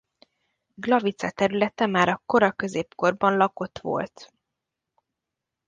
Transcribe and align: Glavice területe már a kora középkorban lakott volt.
Glavice 0.75 1.31
területe 1.31 1.85
már 1.87 2.09
a 2.09 2.21
kora 2.25 2.51
középkorban 2.51 3.37
lakott 3.37 3.77
volt. 3.79 4.33